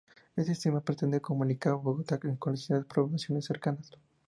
Este 0.35 0.55
sistema, 0.55 0.81
pretende 0.81 1.21
comunicar 1.21 1.75
Bogotá 1.75 2.17
con 2.39 2.53
las 2.53 2.61
ciudades 2.61 2.87
y 2.89 2.93
poblaciones 2.95 3.45
cercanas. 3.45 3.91